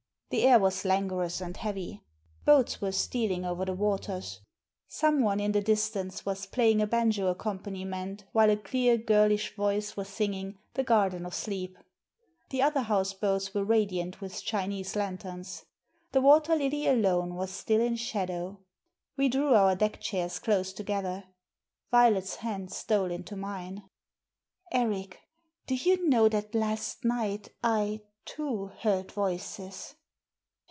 [0.31, 2.05] The air was languorous and heavy.
[2.45, 4.39] Boats were stealing over the waters.
[4.87, 10.07] Someone in the distance was playing a banjo accompaniment while a clear girlish voice was
[10.07, 11.77] singing "The Garden of Sleep."
[12.49, 15.65] The other houseboats were radiant with Chinese lanterns.
[16.13, 18.61] The Water Lily alone was still in shadow.
[19.17, 21.25] We drew our deck chairs close together.
[21.89, 23.83] Violet's hand stole into mine."
[24.71, 25.19] Eric,
[25.67, 29.95] do you know that last night I, too, heard voices